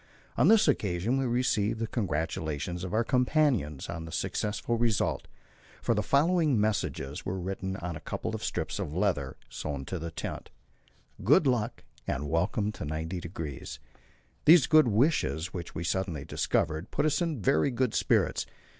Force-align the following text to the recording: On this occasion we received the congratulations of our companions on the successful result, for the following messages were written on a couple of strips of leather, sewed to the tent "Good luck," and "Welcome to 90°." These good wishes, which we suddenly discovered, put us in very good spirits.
On 0.35 0.47
this 0.47 0.67
occasion 0.67 1.19
we 1.19 1.27
received 1.27 1.77
the 1.79 1.85
congratulations 1.85 2.83
of 2.83 2.91
our 2.91 3.03
companions 3.03 3.87
on 3.87 4.05
the 4.05 4.11
successful 4.11 4.75
result, 4.75 5.27
for 5.79 5.93
the 5.93 6.01
following 6.01 6.59
messages 6.59 7.23
were 7.23 7.39
written 7.39 7.75
on 7.75 7.95
a 7.95 7.99
couple 7.99 8.33
of 8.33 8.43
strips 8.43 8.79
of 8.79 8.95
leather, 8.95 9.37
sewed 9.47 9.85
to 9.89 9.99
the 9.99 10.09
tent 10.09 10.49
"Good 11.23 11.45
luck," 11.45 11.83
and 12.07 12.27
"Welcome 12.27 12.71
to 12.71 12.83
90°." 12.83 13.77
These 14.45 14.65
good 14.65 14.87
wishes, 14.87 15.53
which 15.53 15.75
we 15.75 15.83
suddenly 15.83 16.25
discovered, 16.25 16.89
put 16.89 17.05
us 17.05 17.21
in 17.21 17.39
very 17.39 17.69
good 17.69 17.93
spirits. 17.93 18.47